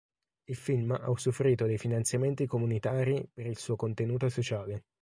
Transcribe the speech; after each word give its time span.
Il 0.45 0.55
film 0.55 0.97
ha 0.99 1.11
usufruito 1.11 1.67
dei 1.67 1.77
finanziamenti 1.77 2.47
comunitari 2.47 3.29
per 3.31 3.45
il 3.45 3.59
suo 3.59 3.75
contenuto 3.75 4.29
sociale. 4.29 4.85